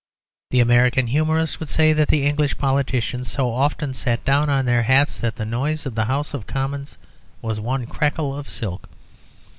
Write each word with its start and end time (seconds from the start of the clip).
The 0.49 0.61
American 0.61 1.05
humourist 1.05 1.59
would 1.59 1.69
say 1.69 1.93
that 1.93 2.07
the 2.07 2.25
English 2.25 2.57
politicians 2.57 3.29
so 3.31 3.51
often 3.51 3.93
sat 3.93 4.25
down 4.25 4.49
on 4.49 4.65
their 4.65 4.81
hats 4.81 5.19
that 5.19 5.35
the 5.35 5.45
noise 5.45 5.85
of 5.85 5.93
the 5.93 6.05
House 6.05 6.33
of 6.33 6.47
Commons 6.47 6.97
was 7.39 7.59
one 7.59 7.85
crackle 7.85 8.35
of 8.35 8.49
silk. 8.49 8.89